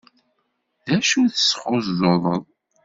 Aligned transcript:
D 0.85 0.87
acu 0.95 1.21
tesxuẓẓuḍeḍ? 1.33 2.23